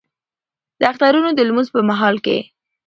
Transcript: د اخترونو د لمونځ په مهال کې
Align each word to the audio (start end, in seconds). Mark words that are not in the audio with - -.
د 0.79 0.81
اخترونو 0.91 1.29
د 1.33 1.39
لمونځ 1.47 1.67
په 1.75 1.81
مهال 1.89 2.15
کې 2.25 2.37